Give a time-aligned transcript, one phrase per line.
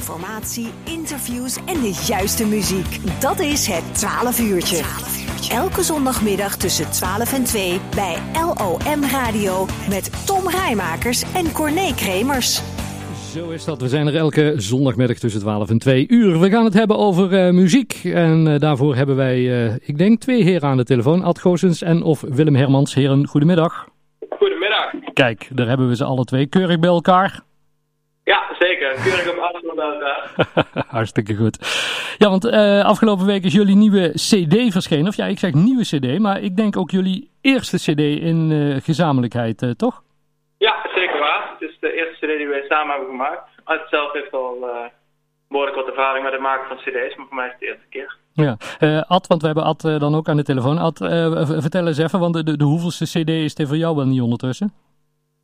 [0.00, 3.20] informatie, interviews en de juiste muziek.
[3.20, 4.80] Dat is het 12 uurtje.
[5.54, 12.62] Elke zondagmiddag tussen 12 en 2 bij LOM Radio met Tom Rijmakers en Corné Kremers.
[13.32, 13.80] Zo is dat.
[13.80, 16.40] We zijn er elke zondagmiddag tussen 12 en 2 uur.
[16.40, 18.00] We gaan het hebben over uh, muziek.
[18.04, 21.22] En uh, daarvoor hebben wij, uh, ik denk, twee heren aan de telefoon.
[21.22, 22.94] Ad Goossens en of Willem Hermans.
[22.94, 23.88] Heren, goedemiddag.
[24.38, 24.92] Goedemiddag.
[25.12, 27.40] Kijk, daar hebben we ze alle twee keurig bij elkaar.
[28.24, 28.94] Ja, zeker.
[29.04, 29.38] Keurig op
[29.82, 30.32] elkaar.
[30.96, 31.58] Hartstikke goed.
[32.18, 35.08] Ja, want uh, afgelopen week is jullie nieuwe cd verschenen.
[35.08, 38.76] Of ja, ik zeg nieuwe cd, maar ik denk ook jullie eerste cd in uh,
[38.80, 40.02] gezamenlijkheid, uh, toch?
[40.58, 41.50] Ja, zeker waar.
[41.58, 43.48] Het is de eerste cd die wij samen hebben gemaakt.
[43.64, 44.66] Art zelf heeft al
[45.48, 47.86] behoorlijk wat ervaring met het maken van cd's, maar voor mij is het de eerste
[47.90, 48.16] keer.
[48.32, 48.56] Ja,
[49.06, 50.78] Ad, want we hebben Ad dan ook aan de telefoon.
[50.78, 50.98] Ad,
[51.62, 54.20] vertel eens even, want de, de, de hoeveelste cd is het voor jou wel niet
[54.20, 54.72] ondertussen?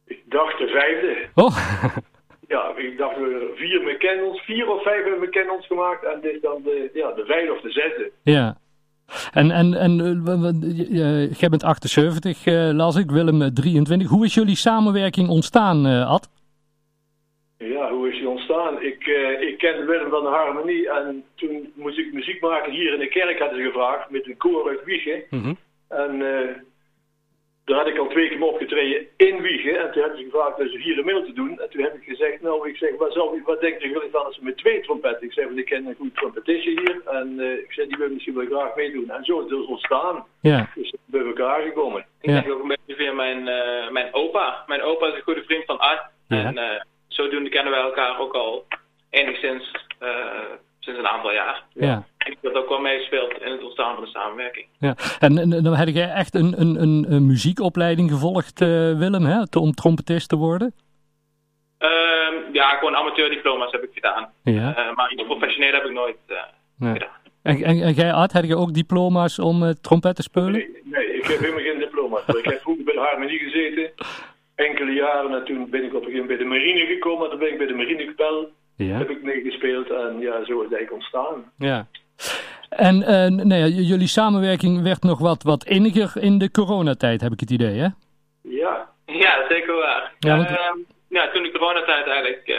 [0.06, 1.28] Ik dacht de vijfde.
[1.34, 1.56] Oh,
[2.78, 6.90] ik dacht we vier McKennels, vier of vijf McKennels gemaakt en dit is dan de,
[6.94, 8.10] ja, de vijfde of de zesde.
[8.22, 8.56] Ja.
[9.32, 10.00] En, en, en
[10.90, 14.08] uh, jij bent 78, uh, las ik, Willem 23.
[14.08, 16.28] Hoe is jullie samenwerking ontstaan, uh, Ad?
[17.58, 18.82] Ja, hoe is die ontstaan?
[18.82, 19.06] Ik,
[19.40, 23.08] ik kende Willem van de Harmonie en toen moest ik muziek maken hier in de
[23.08, 25.22] kerk, hadden ze gevraagd, met een koor uit Wiegen.
[25.30, 25.56] Mm -hmm.
[25.88, 26.22] En
[27.66, 29.78] daar had ik al twee keer opgetreden in Wiegen.
[29.80, 31.60] En toen hebben ze gevraagd dus vier middel te doen.
[31.60, 34.38] En toen heb ik gezegd, nou, ik zeg, wat, zal, wat denken jullie van als
[34.38, 35.26] we met twee trompetten?
[35.26, 37.00] Ik zeg, want ik ken een goed trompetistje hier.
[37.04, 39.10] En uh, ik zeg, die wil misschien wel graag meedoen.
[39.10, 40.26] En zo is het dus ontstaan.
[40.40, 40.70] Ja.
[40.74, 42.06] Dus bij elkaar gekomen.
[42.20, 42.40] Ik Ja.
[42.40, 44.64] denk ook een beetje via mijn, uh, mijn opa.
[44.66, 46.02] Mijn opa is een goede vriend van Art.
[46.28, 46.44] Ja.
[46.44, 48.66] En uh, zodoende kennen wij elkaar ook al
[49.10, 49.70] enigszins
[50.80, 51.62] sinds een aantal jaar.
[51.72, 52.06] Ja.
[52.26, 54.66] En ik heb ook wel meespeeld in het ontstaan van de samenwerking.
[54.78, 58.68] Ja, en, en dan heb jij echt een, een, een, een muziekopleiding gevolgd, uh,
[58.98, 59.42] Willem, hè?
[59.58, 60.74] om trompetist te worden?
[61.80, 61.88] Uh,
[62.52, 64.30] ja, gewoon amateurdiploma's heb ik gedaan.
[64.42, 64.78] Ja.
[64.78, 66.16] Uh, maar iets professioneel heb ik nooit
[66.78, 66.92] nee.
[66.92, 67.08] gedaan.
[67.42, 70.52] En, en, en jij, Art, heb je ook diploma's om trompet te spelen?
[70.52, 72.26] Nee, nee, ik heb helemaal geen diploma's.
[72.42, 73.90] ik heb vroeger bij de Harmonie gezeten,
[74.54, 75.34] enkele jaren.
[75.34, 77.30] En toen ben ik op een gegeven moment bij de marine gekomen.
[77.30, 78.50] Toen ben ik bij de marinekapel.
[78.76, 78.96] Ja.
[78.96, 81.52] Heb ik meegespeeld en ja, zo is het eigenlijk ontstaan.
[81.58, 81.86] Ja.
[82.76, 87.32] En uh, nou ja, jullie samenwerking werd nog wat, wat inniger in de coronatijd, heb
[87.32, 87.88] ik het idee, hè?
[88.42, 88.88] Ja.
[89.06, 90.12] Ja, zeker waar.
[90.18, 90.50] Ja, want...
[90.50, 90.56] uh,
[91.08, 92.56] ja toen de coronatijd eigenlijk uh,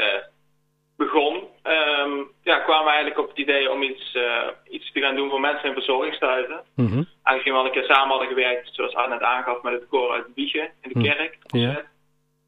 [0.98, 5.16] begon, um, ja, kwamen we eigenlijk op het idee om iets, uh, iets te gaan
[5.16, 6.62] doen voor mensen in verzorgingstehuizen.
[6.76, 7.08] Mm -hmm.
[7.24, 10.26] Aangezien we al een keer samen hadden gewerkt, zoals Arne aangaf, met het koor uit
[10.36, 11.38] Wiegen in de kerk.
[11.48, 11.60] Mm.
[11.60, 11.82] Ja.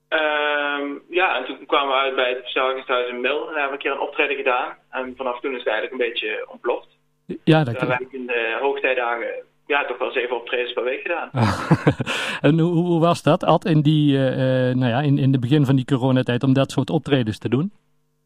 [0.09, 3.47] Um, ja, en toen kwamen we uit bij het verzorgingshuis in Mil.
[3.47, 4.77] En daar hebben we een keer een optreden gedaan.
[4.89, 6.87] En vanaf toen is het eigenlijk een beetje ontploft.
[7.43, 7.87] Ja, dat kan.
[7.87, 11.29] We hebben in de hoogtijdagen ja, toch wel zeven optredens per week gedaan.
[12.47, 14.21] en hoe, hoe, was dat, Ad, in, die, uh,
[14.81, 17.71] nou ja, in, in het begin van die coronatijd om dat soort optredens te doen?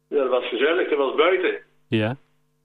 [0.08, 0.88] Ja, dat was gezellig.
[0.88, 1.54] Dat was buiten.
[1.88, 2.16] Ja.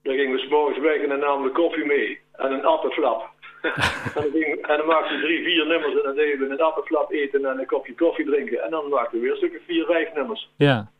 [0.02, 2.20] Dan gingen we s'morgens weg en dan namen we koffie mee.
[2.32, 3.30] En een appenflap.
[4.16, 6.60] en, dan ging, en dan maakten we drie, vier nummers en dan deden we een
[6.60, 8.62] appenflap eten en een kopje koffie drinken.
[8.62, 10.50] En dan maakten we weer een stukje vier, vijf nummers.
[10.56, 10.90] Ja.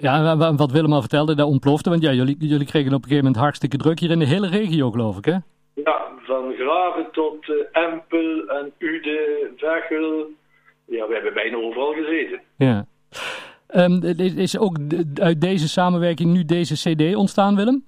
[0.00, 1.90] Ja, wat Willem al vertelde, dat ontplofte.
[1.90, 4.48] Want ja, jullie, jullie kregen op een gegeven moment hartstikke druk hier in de hele
[4.48, 5.36] regio, geloof ik, hè?
[5.74, 10.26] Ja, van Graven tot uh, Empel en Ude, Vechel.
[10.84, 12.40] Ja, we hebben bijna overal gezeten.
[12.56, 12.86] Ja.
[13.74, 14.02] Um,
[14.36, 14.76] is ook
[15.14, 17.84] uit deze samenwerking nu deze cd ontstaan, Willem?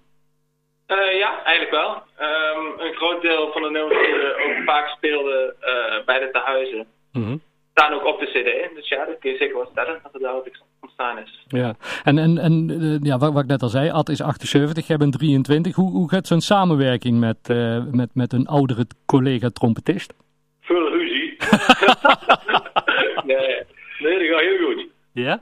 [0.87, 1.91] Uh, ja, eigenlijk wel.
[2.29, 6.29] Um, een groot deel van de nummers die we ook vaak speelden uh, bij de
[6.33, 7.41] tehuizen mm -hmm.
[7.75, 8.75] Staan ook op de cd.
[8.75, 10.47] Dus ja, dat kun je zeker wel stellen dat het daar ook
[10.81, 11.45] ontstaan is.
[11.49, 11.75] Ja,
[12.05, 14.97] en, en, en uh, ja, wat, wat ik net al zei, Ad is 78, jij
[14.97, 15.75] bent 23.
[15.75, 20.15] Hoe, hoe gaat zo'n samenwerking met, uh, met, met een oudere collega-trompetist?
[20.61, 21.37] Veel ruzie.
[23.31, 23.63] nee,
[23.99, 24.87] nee, dat gaat heel goed.
[25.13, 25.41] Ja?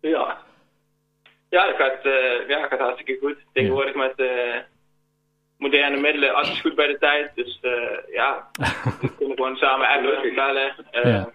[0.00, 0.44] Ja.
[1.50, 3.36] Ja, dat gaat, uh, ja, dat gaat hartstikke goed.
[3.52, 4.00] Tegenwoordig ja.
[4.00, 4.30] met
[5.58, 7.30] moderne middelen, alles is goed bij de tijd.
[7.34, 7.60] Dus
[8.12, 8.50] ja,
[9.00, 10.74] we kunnen gewoon samen appen, bellen.
[10.90, 11.34] ja.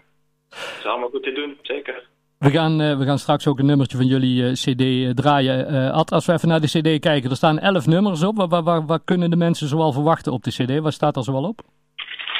[0.52, 2.10] Dat is allemaal goed te doen, zeker.
[2.40, 5.92] We gaan, uh, we gaan straks ook een nummertje van jullie uh, cd uh, draaien.
[5.92, 8.38] Ad, als we even naar de cd kijken, er staan elf nummers op.
[8.38, 10.80] Waar, waar, waar, waar, kunnen de mensen zoal verwachten op de cd?
[10.80, 11.60] Waar staat er zoal op?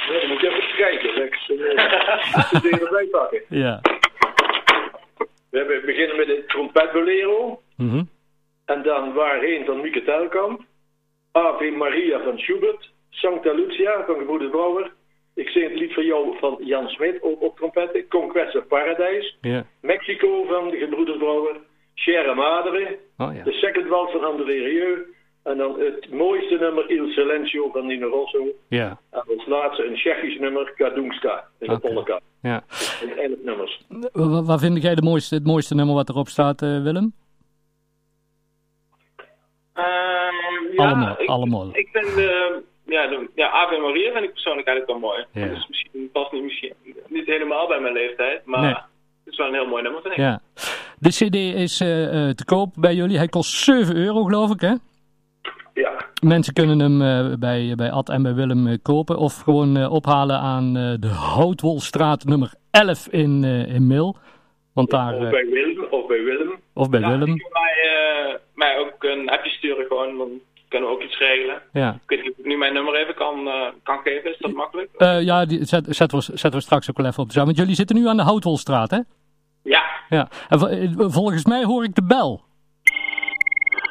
[0.10, 1.24] Nee, dan moet je even kijken.
[1.26, 1.32] Ik
[2.52, 3.42] de cd erbij pakken.
[3.50, 3.82] Ja.
[5.50, 7.62] We hebben, beginnen met de trompetbolero.
[7.76, 8.10] Mm -hmm.
[8.66, 10.62] En dan Waarheen van Mieke Telkamp.
[11.32, 12.92] Ave Maria van Schubert.
[13.10, 14.92] Sancta Lucia van Gebroeders Brouwer.
[15.34, 18.08] Ik zing het lied van jou van Jan Smit op, op trompetten.
[18.08, 19.34] Conquest of Paradise.
[19.42, 19.62] Yeah.
[19.82, 21.56] Mexico van de Gebroeders Brouwer.
[21.94, 22.98] Sierra Madre.
[23.18, 23.44] Oh, ja.
[23.44, 25.14] De Second Waltz van André Rieu.
[25.44, 28.46] En dan het mooiste nummer Il Silencio van Nino Rosso.
[28.68, 29.00] Ja.
[29.12, 31.94] En als laatste een Tsjechisch nummer, Kadunska, in de Oké.
[31.94, 32.20] polka.
[32.42, 32.64] ja.
[33.02, 33.82] In elf nummers.
[34.12, 37.14] Wa- Waar vind jij de mooiste, het mooiste nummer wat erop staat, eh, Willem?
[39.76, 41.70] Ja, allemaal, ik, allemaal.
[41.74, 42.46] Ik vind eh,
[42.92, 45.26] ja, de, ja, Ave Maria vind ik persoonlijk eigenlijk wel mooi.
[45.34, 45.54] Ja.
[45.54, 46.74] Dus misschien past niet, misschien,
[47.08, 48.74] niet helemaal bij mijn leeftijd, maar Nee.
[48.74, 48.84] het
[49.34, 50.20] is wel een heel mooi nummer, vind ik.
[50.20, 50.42] Ja.
[51.00, 53.18] De cd is eh, eh, te koop bij jullie.
[53.18, 54.74] Hij kost 7 euro geloof ik hè?
[55.74, 56.06] Ja.
[56.24, 60.74] Mensen kunnen hem eh, bij, bij Ad en bij Willem kopen of gewoon ophalen aan
[60.74, 64.16] de Houtwolstraat nummer 11 in, in Mil.
[64.74, 66.60] Want daar, Of bij Willem, of bij Willem.
[66.74, 67.36] of bij ja, Willem.
[67.52, 70.30] mij, mij ook een appje sturen gewoon, dan
[70.72, 71.62] kunnen we ook iets regelen.
[71.74, 74.38] Ja, Ik weet niet of ik nu mijn nummer even kan, eh, kan geven, is
[74.38, 74.90] dat makkelijk?
[74.98, 77.46] Eh, ja die zet, zetten, we, zetten we straks ook wel even op de zaal.
[77.46, 79.00] Want jullie zitten nu aan de Houtwolstraat hè?
[79.64, 79.84] Ja.
[80.10, 80.28] Ja.
[80.50, 82.42] En eh, volgens mij hoor ik de bel.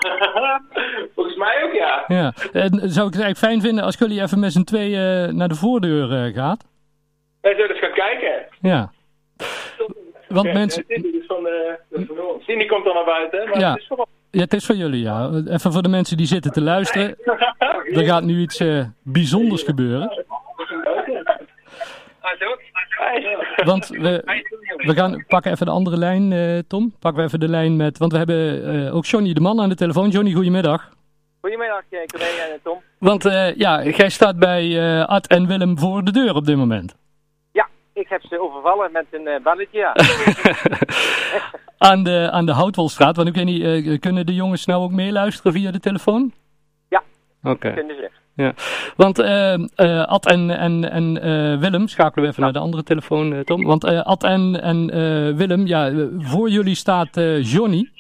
[1.14, 2.04] Volgens mij ook ja.
[2.08, 2.32] Ja.
[2.52, 5.54] En zou ik het eigenlijk fijn vinden als jullie even met z'n tweeën naar de
[5.54, 6.64] voordeur gaat?
[7.40, 8.46] Wij zullen eens gaan kijken.
[8.60, 8.92] Ja.
[10.28, 10.84] Want mensen...
[10.88, 11.36] Cindy van,
[12.34, 12.44] ons.
[12.44, 13.70] Cindy komt dan naar buiten, maar Ja.
[13.72, 13.88] het is.
[14.30, 15.30] Ja, het is voor jullie, ja.
[15.46, 17.16] Even voor de mensen die zitten te luisteren.
[17.92, 20.24] Er gaat nu iets eh, bijzonders gebeuren.
[23.64, 24.22] Want we,
[24.76, 26.94] we gaan pakken even de andere lijn, eh, Tom.
[26.98, 27.98] Pakken we even de lijn met...
[27.98, 30.08] Want we hebben eh, ook Johnny de Man aan de telefoon.
[30.08, 30.88] Johnny, goedemiddag.
[31.40, 32.78] Goedemiddag, collega en Tom.
[32.98, 33.22] Want
[33.56, 36.96] ja, jij staat bij Ad en Willem voor de deur op dit moment.
[37.52, 39.78] Ja, ik heb ze overvallen met een balletje.
[39.78, 39.92] Ja.
[41.80, 43.16] aan, de, aan de Houtwolstraat.
[43.16, 46.32] Want ik weet niet, eh, kunnen de jongens nou ook meeluisteren via de telefoon?
[46.88, 47.02] Ja.
[47.42, 47.72] Oké.
[47.72, 48.10] Kunnen ze.
[48.34, 48.54] Ja,
[48.96, 51.12] want eh eh, Ad en, en, en
[51.60, 53.64] Willem, schakelen we even naar de andere telefoon, Tom.
[53.64, 54.86] Want Ad en, en
[55.36, 57.90] Willem, ja, voor jullie staat eh, Johnny,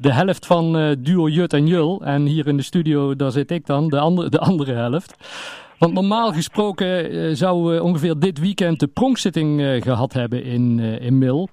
[0.00, 2.00] de helft van eh, duo Jut en Jul.
[2.04, 5.14] En hier in de studio, daar zit ik dan, de, andere de andere helft.
[5.78, 11.06] Want normaal gesproken zouden we ongeveer dit weekend de pronkzitting eh, gehad hebben in, eh,
[11.06, 11.48] in Mil.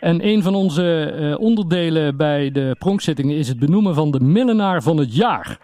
[0.00, 4.82] En een van onze eh, onderdelen bij de pronkzitting is het benoemen van de millenaar
[4.82, 5.58] van het jaar.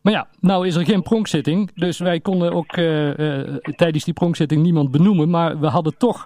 [0.00, 4.14] Maar ja, nou is er geen pronkzitting, dus wij konden ook eh, eh, tijdens die
[4.14, 5.30] pronkzitting niemand benoemen.
[5.30, 6.24] Maar we hadden toch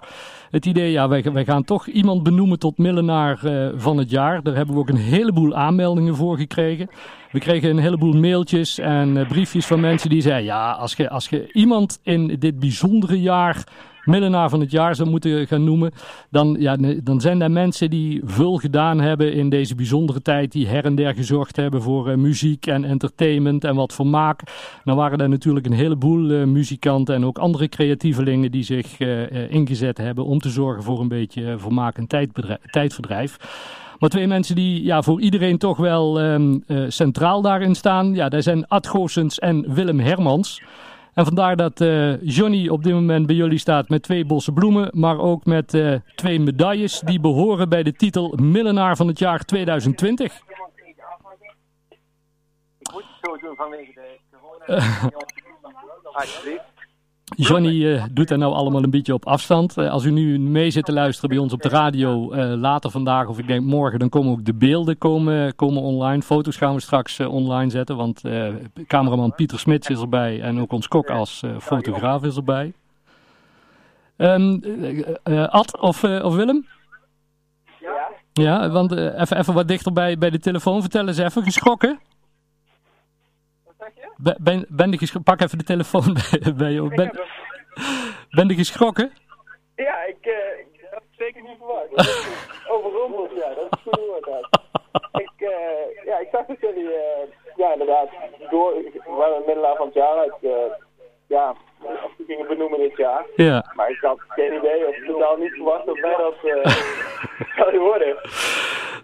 [0.51, 3.39] het idee, ja, wij, gaan toch iemand benoemen tot millenaar
[3.75, 4.43] van het jaar.
[4.43, 6.89] Daar hebben we ook een heleboel aanmeldingen voor gekregen.
[7.31, 11.29] We kregen een heleboel mailtjes en briefjes van mensen die zeiden, ja, als je, als
[11.29, 13.63] je iemand in dit bijzondere jaar
[14.05, 15.91] millenaar van het jaar zou moeten gaan noemen,
[16.29, 20.67] dan, ja, dan zijn er mensen die veel gedaan hebben in deze bijzondere tijd, die
[20.67, 24.41] her en der gezorgd hebben voor eh, muziek en entertainment en wat vermaak.
[24.83, 29.51] Nou waren er natuurlijk een heleboel eh, muzikanten en ook andere creatievelingen die zich eh,
[29.51, 32.07] ingezet hebben om te zorgen voor een beetje vermaak en
[32.71, 33.37] tijdverdrijf.
[33.99, 38.29] Maar twee mensen die ja, voor iedereen toch wel ehm, eh, centraal daarin staan, ja,
[38.29, 40.61] dat zijn Ad Goossens en Willem Hermans.
[41.15, 44.89] En vandaar dat eh, Johnny op dit moment bij jullie staat met twee bossen bloemen,
[44.93, 49.45] maar ook met eh, twee medailles die behoren bij de titel Millenaar van het jaar
[49.45, 50.33] 2020.
[52.79, 55.13] Ik moet het zo doen vanwege de corona.
[57.35, 59.77] Johnny eh, doet dat nou allemaal een beetje op afstand.
[59.77, 62.91] Eh, als u nu mee zit te luisteren bij ons op de radio eh, later
[62.91, 66.21] vandaag of ik denk morgen, dan komen ook de beelden komen, komen online.
[66.21, 68.21] Foto's gaan we straks online zetten, want
[68.87, 72.73] cameraman Pieter Smits is erbij en ook ons kok als fotograaf is erbij.
[74.17, 76.67] Ehm, eh, eh, Ad of, of Willem?
[77.79, 78.07] Ja?
[78.33, 80.81] Ja, want even, even wat dichter bij, bij de telefoon.
[80.81, 81.99] Vertel eens even, geschrokken?
[84.17, 85.35] Ben, ben, ben je geschrokken?
[85.35, 86.87] Pak even de telefoon bij, bij je.
[86.87, 87.11] Ben,
[88.29, 89.11] ben je geschrokken?
[89.75, 91.89] Ja, ik, eh, ik had het zeker niet verwacht.
[92.69, 94.29] Overrompeld, ja, dat is het goede woord.
[94.29, 94.47] uit.
[95.21, 98.09] Ik, eh, ja, ik zag dat jullie, eh, ja, inderdaad,
[98.49, 100.33] door, we waren het middelaar van het jaar uit,
[101.27, 103.25] ja, of die gingen benoemen dit jaar.
[103.35, 103.71] Ja.
[103.75, 106.35] Maar ik had geen idee of totaal niet verwacht dat wij dat
[107.73, 108.15] eh worden.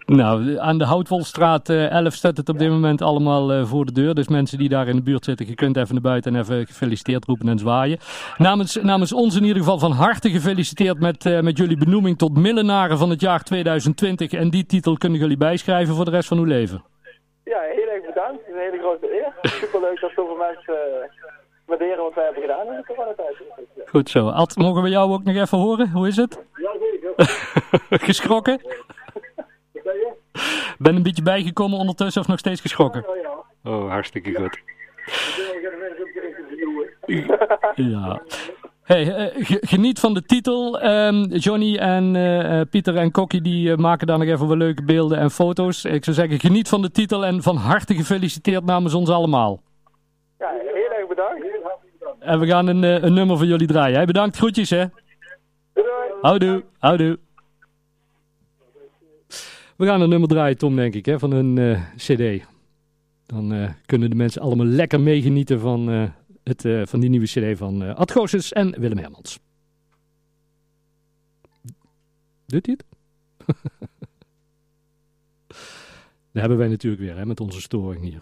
[0.06, 3.92] Nou, aan de Houtwolstraat eh 11 staat het op dit moment allemaal eh, voor de
[3.92, 4.14] deur.
[4.14, 6.66] Dus mensen die daar in de buurt zitten, je kunt even naar buiten en even
[6.66, 7.98] gefeliciteerd roepen en zwaaien.
[8.38, 12.36] Namens, namens ons in ieder geval van harte gefeliciteerd met, eh, met jullie benoeming tot
[12.36, 14.32] millenaren van het jaar 2020.
[14.32, 16.84] En die titel kunnen jullie bijschrijven voor de rest van uw leven.
[17.44, 18.42] Ja, heel erg bedankt.
[18.48, 19.32] Een hele grote eer.
[19.42, 21.08] Superleuk dat zoveel mensen eh,
[21.66, 23.36] waarderen wat wij hebben gedaan in de coronatijd.
[23.86, 24.28] Goed zo.
[24.28, 25.90] Ad, mogen we jou ook nog even horen?
[25.90, 26.42] Hoe is het?
[28.08, 28.60] Geschrokken?
[29.72, 30.12] Wat zei je?
[30.78, 33.08] Ben een beetje bijgekomen ondertussen of nog steeds geschrokken?
[33.08, 33.70] Oh ja.
[33.72, 34.60] Oh, hartstikke goed.
[37.74, 38.22] Ja.
[38.82, 40.80] Hey, eh, ge- geniet van de titel.
[40.80, 44.84] Ehm, Johnny en eh, eh, Pieter en Kokkie die maken daar nog even wat leuke
[44.84, 45.84] beelden en foto's.
[45.84, 49.60] Ik zou zeggen, geniet van de titel en van harte gefeliciteerd namens ons allemaal.
[50.38, 51.46] Ja, heel erg bedankt.
[52.18, 54.06] En we gaan een, een nummer voor jullie draaien.
[54.06, 54.84] Bedankt, groetjes hè.
[56.22, 57.18] Houdoe, houdoe.
[59.76, 62.46] We gaan een nummer draaien, Tom, denk ik, hè, van een eh, cd.
[63.26, 65.88] Dan kunnen de mensen allemaal lekker meegenieten van,
[66.42, 69.40] het, van die nieuwe cd van uh, en Willem Hermans.
[72.46, 72.84] Doet hij het?
[76.42, 78.20] Hebben wij natuurlijk weer hè, met onze storing hier.